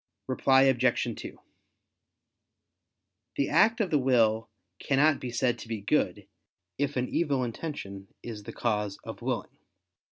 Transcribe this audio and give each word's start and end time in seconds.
Reply 0.25 0.63
Obj. 0.63 1.13
2: 1.15 1.39
The 3.35 3.49
act 3.49 3.79
of 3.79 3.91
the 3.91 3.99
will 3.99 4.49
cannot 4.79 5.19
be 5.19 5.29
said 5.29 5.59
to 5.59 5.67
be 5.67 5.81
good, 5.81 6.25
if 6.79 6.97
an 6.97 7.07
evil 7.07 7.43
intention 7.43 8.07
is 8.23 8.41
the 8.41 8.51
cause 8.51 8.97
of 9.03 9.21
willing. 9.21 9.55